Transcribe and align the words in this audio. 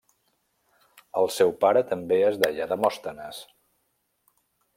El 1.21 1.29
seu 1.35 1.53
pare 1.65 1.83
també 1.91 2.19
es 2.31 2.41
deia 2.45 2.69
Demòstenes. 2.75 3.45